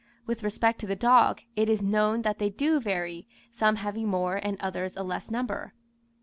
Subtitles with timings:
[0.25, 4.37] With respect to the dog, it is known that they do vary, some having more,
[4.37, 5.75] and others a less number.